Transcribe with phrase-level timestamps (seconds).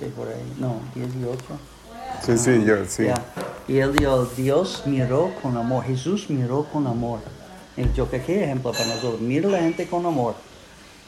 [0.00, 1.38] 15 por ahí, no, 18.
[2.24, 3.08] Sí, sí, yo, sí.
[3.68, 7.20] Y él dijo, Dios miró con amor, Jesús miró con amor.
[7.76, 10.34] Y yo que qué ejemplo para nosotros, mira a la gente con amor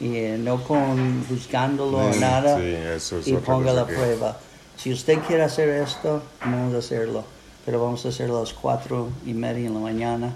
[0.01, 3.95] y eh, no con juzgándolo o Mm, nada sí, eso es y ponga la que-
[3.95, 4.37] prueba.
[4.77, 7.25] Si usted quiere hacer esto, vamos a hacerlo,
[7.67, 10.33] pero vamos a hacerlo a las cuatro y media en la mañana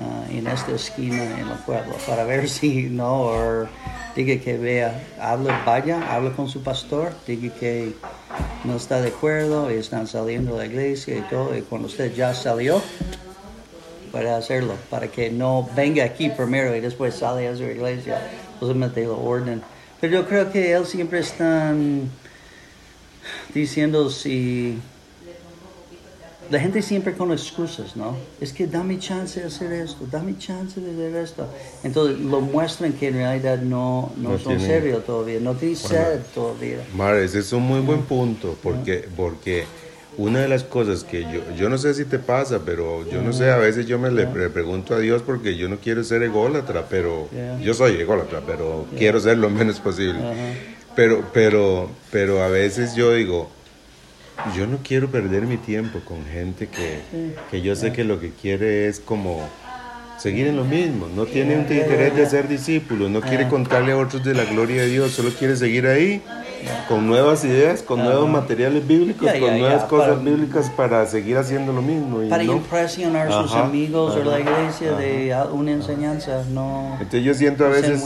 [0.00, 3.66] ah, en esta esquina en el pueblo para ver si no, o
[4.14, 7.94] diga que vea, hable, vaya, hable con su pastor, diga que
[8.64, 12.14] no está de acuerdo y están saliendo de la iglesia y todo, y cuando usted
[12.14, 12.82] ya salió,
[14.12, 18.20] para hacerlo, para que no venga aquí primero y después sale a su iglesia,
[18.60, 19.62] solamente lo orden.
[20.00, 21.72] Pero yo creo que él siempre está
[23.54, 24.78] diciendo si
[26.52, 28.14] la gente siempre con excusas, ¿no?
[28.38, 31.46] Es que dame chance de hacer esto, dame chance de hacer esto.
[31.82, 36.20] Entonces lo muestran que en realidad no, no, No son serios todavía, no tienen sed
[36.34, 36.84] todavía.
[36.94, 39.64] Mar, ese es un muy buen punto, porque, porque
[40.18, 43.32] una de las cosas que yo, yo no sé si te pasa, pero yo no
[43.32, 46.22] sé, a veces yo me le, le pregunto a Dios porque yo no quiero ser
[46.22, 47.60] ególatra, pero Yeah.
[47.60, 50.18] yo soy ególatra, pero quiero ser lo menos posible.
[50.18, 50.34] Ajá.
[50.94, 53.48] Pero, pero, pero a veces yo digo,
[54.56, 57.00] yo no quiero perder mi tiempo con gente que,
[57.50, 59.40] que yo sé que lo que quiere es como
[60.18, 63.96] seguir en lo mismo, no tiene un interés de ser discípulo, no quiere contarle a
[63.98, 66.22] otros de la gloria de Dios, solo quiere seguir ahí
[66.88, 71.06] con nuevas ideas, con nuevos materiales bíblicos, Ya, ya, con nuevas cosas para- bíblicas para
[71.06, 72.22] seguir haciendo lo mismo.
[72.22, 72.52] y Para no.
[72.52, 77.24] impresionar a sus Ajá, amigos o la ajá, iglesia de a- una enseñanza, no Entonces
[77.24, 78.00] yo siento a veces,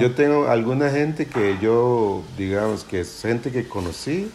[0.00, 4.28] yo tengo alguna gente que yo, digamos, que es gente que conocí,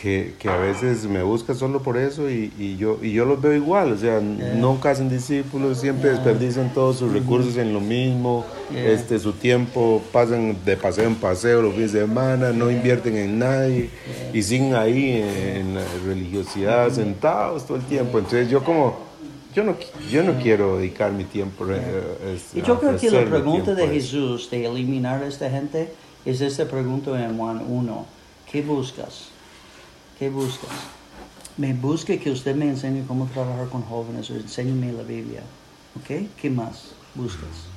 [0.00, 3.40] que, que a veces me busca solo por eso y, y yo, y yo los
[3.40, 8.44] veo igual, o sea, nunca hacen discípulos, siempre desperdician todos sus recursos en lo mismo,
[8.72, 8.90] Yeah.
[8.90, 13.38] este, su tiempo, pasan de paseo en paseo los fines de semana, no invierten en
[13.38, 13.90] nadie
[14.34, 18.18] y siguen ahí en, en la religiosidad sentados todo el tiempo.
[18.18, 18.96] Entonces yo como,
[19.54, 19.76] yo no,
[20.10, 21.64] yo no quiero dedicar mi tiempo.
[21.70, 23.86] eh, Y yo creo que la pregunta de.
[23.86, 25.92] Jesús de eliminar a esta gente
[26.24, 28.06] es esta pregunta en Juan 1.
[28.50, 29.28] ¿Qué buscas?
[30.18, 30.70] ¿Qué buscas?
[31.58, 35.42] Me busca que usted me enseñe cómo trabajar con jóvenes o enséñeme la Biblia.
[35.98, 36.28] ¿Ok?
[36.40, 37.68] ¿Qué más buscas?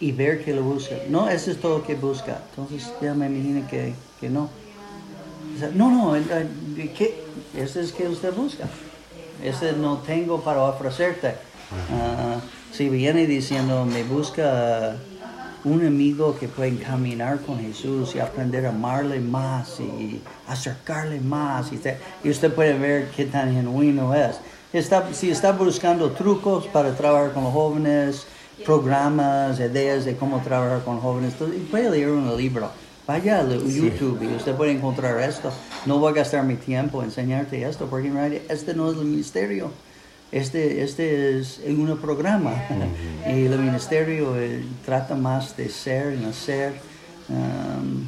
[0.00, 0.96] Y ver que lo busca.
[1.08, 2.42] No, eso es todo que busca.
[2.50, 4.48] Entonces ya me imagino que, que no.
[5.54, 6.20] O sea, no, no,
[6.96, 7.24] ¿qué?
[7.56, 8.68] Ese es que usted busca.
[9.42, 11.34] Ese no tengo para ofrecerte.
[11.92, 12.40] Ah,
[12.72, 14.96] si viene diciendo, me busca
[15.64, 21.72] un amigo que puede caminar con Jesús y aprender a amarle más y acercarle más,
[21.72, 24.36] y, te- y usted puede ver qué tan genuino es.
[24.72, 28.26] Está, si está buscando trucos para trabajar con los jóvenes,
[28.64, 31.34] programas, ideas de cómo trabajar con jóvenes,
[31.70, 32.70] puede leer un libro.
[33.06, 35.50] Vaya a YouTube y usted puede encontrar esto.
[35.86, 38.98] No voy a gastar mi tiempo en enseñarte esto, porque en realidad este no es
[38.98, 39.70] el ministerio.
[40.30, 42.52] Este, este es un programa.
[43.26, 46.74] y el ministerio eh, trata más de ser y hacer.
[47.28, 48.06] um,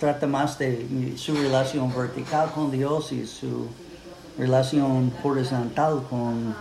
[0.00, 3.68] trata más de su relación vertical con Dios y su
[4.38, 6.56] relación horizontal con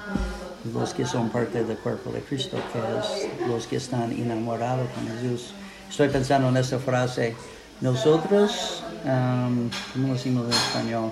[0.73, 5.07] los que son parte del cuerpo de Cristo, que es los que están enamorados con
[5.07, 5.53] Jesús.
[5.89, 7.35] Estoy pensando en esta frase.
[7.79, 11.11] Nosotros, um, ¿cómo decimos en español?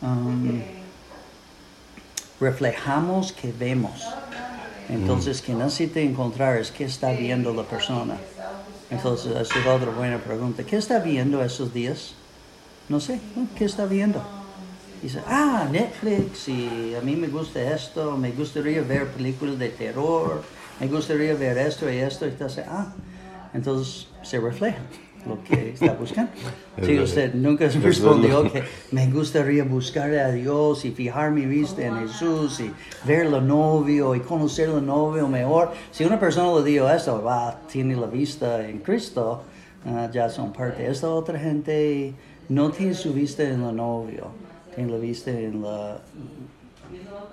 [0.00, 0.77] Um,
[2.40, 4.06] reflejamos que vemos.
[4.88, 8.16] Entonces, que necesita encontrar es qué está viendo la persona.
[8.90, 10.64] Entonces, esa es otra buena pregunta.
[10.64, 12.14] ¿Qué está viendo esos días?
[12.88, 13.20] No sé,
[13.56, 14.22] ¿qué está viendo?
[15.02, 20.42] Dice, ah, Netflix, y a mí me gusta esto, me gustaría ver películas de terror,
[20.80, 22.92] me gustaría ver esto y esto, y entonces, ah,
[23.52, 24.78] entonces se refleja
[25.28, 26.30] lo que está buscando.
[26.76, 27.02] Verdad.
[27.02, 28.62] usted nunca respondió que
[28.92, 32.72] me gustaría buscar a Dios y fijar mi vista en Jesús y
[33.04, 35.72] ver al novio y conocer al novio mejor.
[35.90, 39.42] Si una persona le dijo eso, va, tiene la vista en Cristo,
[39.86, 40.88] ah, ya son parte.
[40.88, 42.14] Esta otra gente
[42.48, 44.28] no tiene su vista en el novio,
[44.74, 46.00] tiene la vista en la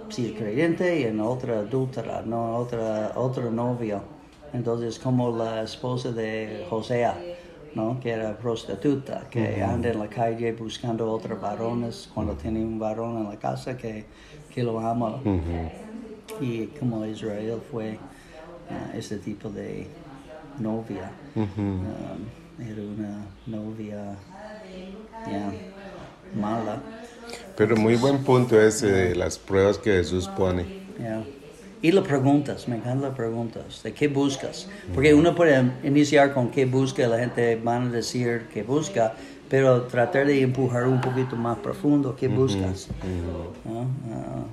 [0.10, 4.02] si es creyente y en otra adúltera, no otra otro novio.
[4.54, 7.18] Entonces como la esposa de Josea,
[7.76, 8.00] ¿no?
[8.00, 13.18] que era prostituta, que anda en la calle buscando otros varones cuando tiene un varón
[13.18, 14.06] en la casa que,
[14.54, 15.22] que lo ama.
[16.42, 17.98] Y como Israel fue
[18.70, 19.88] ah, este tipo de
[20.60, 21.12] novia.
[21.36, 21.84] Um,
[22.60, 24.16] era una novia
[26.34, 26.82] mala.
[27.58, 30.66] Pero muy buen punto ese de las pruebas que Jesús pone.
[30.98, 31.26] Yeah.
[31.82, 34.68] Y las preguntas, me encantan las preguntas, de qué buscas.
[34.94, 39.14] Porque uno puede iniciar con qué busca, la gente van a decir qué busca,
[39.50, 42.16] pero tratar de empujar un poquito más profundo.
[42.16, 42.88] ¿Qué buscas?
[43.66, 43.82] ¿No?
[44.14, 44.46] Ah,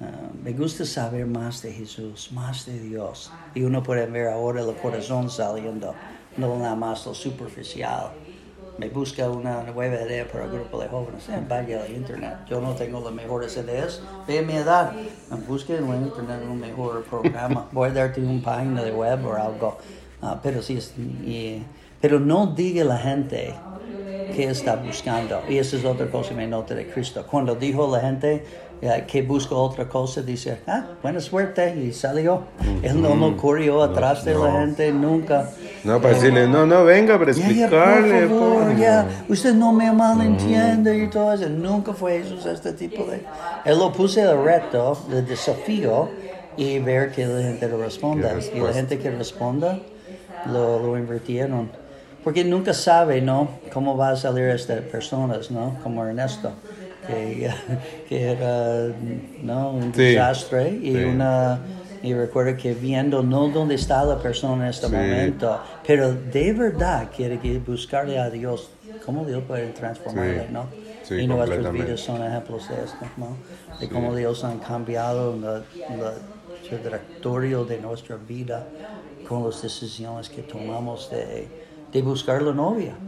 [0.00, 3.30] ah, me gusta saber más de Jesús, más de Dios.
[3.54, 5.94] Y uno puede ver ahora el corazón saliendo,
[6.36, 8.10] no nada más lo superficial.
[8.78, 11.28] Me busca una nueva idea para el grupo de jóvenes.
[11.28, 12.34] Eh, vaya al internet.
[12.48, 14.92] Yo no tengo las mejores ideas de mi edad.
[15.46, 17.68] Busque en el internet un mejor programa.
[17.72, 19.78] Voy a darte una página de web o algo.
[20.22, 21.62] Ah, pero sí, es- y-
[22.00, 23.54] pero no diga a la gente
[24.34, 25.40] que está buscando.
[25.48, 27.24] Y esa es otra cosa que me nota de Cristo.
[27.30, 28.44] Cuando dijo a la gente
[28.80, 32.44] eh, que busca otra cosa, dice, ah, buena suerte, y salió.
[32.82, 35.50] Él no, no corrió atrás de la gente nunca.
[35.84, 38.26] No, para decirle, no, no, venga para Ya, ya, explicarle.
[38.28, 41.48] por favor, ya, usted no me malentiende y todo eso.
[41.48, 43.22] Nunca fue Jesús este tipo de...
[43.64, 46.08] Él lo puse el reto, el desafío,
[46.56, 48.34] y ver que la gente lo responda.
[48.54, 49.78] Y la gente que responda,
[50.46, 51.70] lo, lo invirtieron.
[52.22, 53.48] Porque nunca sabe, ¿no?
[53.72, 55.78] Cómo va a salir estas personas, ¿no?
[55.82, 56.52] Como Ernesto,
[57.08, 57.50] que,
[58.08, 58.86] que era,
[59.42, 59.70] ¿no?
[59.72, 61.04] Un Sí, desastre y sí.
[61.04, 61.58] una...
[62.02, 64.92] Y recuerda que viendo no dónde está la persona en este Sí.
[64.92, 68.70] momento, pero de verdad quiere que buscarle a Dios,
[69.04, 70.76] cómo Dios puede transformarle, Sí, ¿no?
[71.00, 73.42] sí, y nuestras vidas son ejemplos de esto, ¿no?
[73.78, 76.14] De cómo Dios ha cambiado la, la
[76.68, 78.74] trayectoria de nuestra vida
[79.22, 81.56] con las decisiones que tomamos de,
[81.92, 82.98] de buscar la novia,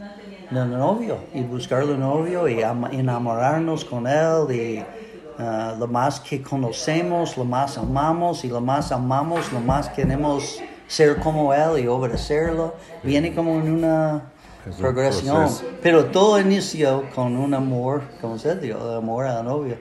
[0.50, 4.94] el novio, y buscar el novio y enamorarnos con él y
[5.38, 10.60] ah, lo más que conocemos, lo más amamos y lo más amamos, lo más queremos
[10.86, 12.74] ser como él y obedecerlo.
[13.02, 14.22] Viene como en una
[14.66, 15.36] Es un progresión.
[15.36, 15.64] proceso.
[15.82, 19.76] Pero todo inició con un amor, como se dio, el amor al novio.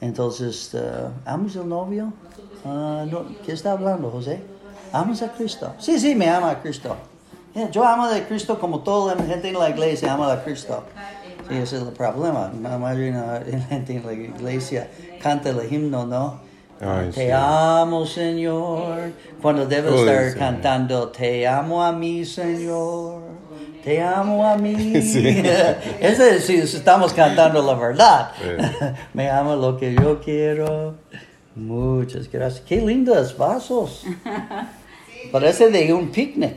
[0.00, 2.12] Entonces, eh, ¿amas al novio?
[2.64, 4.42] Ah, no, ¿Qué está hablando, José?
[4.92, 5.74] ¿Amas a Cristo?
[5.78, 6.94] Sí, sí, me ama a Cristo.
[7.54, 10.82] Yeah, yo amo a Cristo como toda la gente en la iglesia ama a Cristo.
[11.48, 12.50] Sí, ese es el problema.
[12.62, 14.88] La mayoría de la gente en la iglesia
[15.22, 16.40] canta el himno, ¿no?
[16.80, 17.30] Ay, Te sí.
[17.32, 19.12] amo, Señor.
[19.42, 20.38] Cuando debe Uy, estar sí.
[20.38, 23.22] cantando, Te amo a mí, Señor.
[23.84, 24.94] Te amo a mí.
[25.02, 25.26] Sí.
[26.00, 28.32] Ese es si estamos cantando la verdad.
[28.38, 28.86] Sí.
[29.14, 30.94] Me ama lo que yo quiero.
[31.54, 32.64] Muchas gracias.
[32.66, 34.04] Qué lindos vasos.
[35.30, 36.56] Parece de un picnic.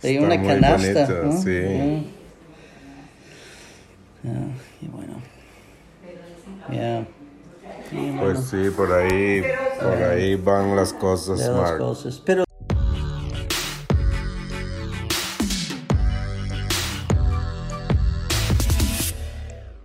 [0.00, 1.06] De Está una canasta.
[1.06, 1.42] bonito, ¿no?
[1.42, 2.06] sí.
[4.24, 4.46] Ah,
[4.80, 5.14] y bueno.
[6.70, 7.06] Yeah.
[7.90, 9.42] Y bueno, Pues sí, por ahí,
[9.80, 11.78] por ahí van las cosas, las Mark.
[11.78, 12.22] cosas.
[12.24, 12.44] Pero